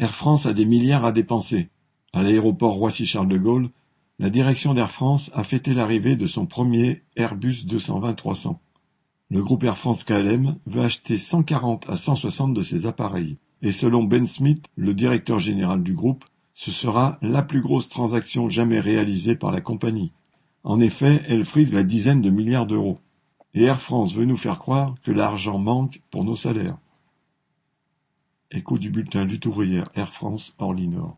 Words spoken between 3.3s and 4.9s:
Gaulle, la direction d'Air